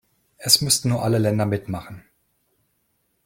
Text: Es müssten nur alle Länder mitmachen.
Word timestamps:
Es 0.37 0.61
müssten 0.61 0.89
nur 0.89 1.03
alle 1.03 1.19
Länder 1.19 1.45
mitmachen. 1.45 2.03